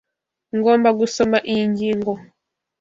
[0.57, 2.13] Ngomba gusoma iyi ngingo.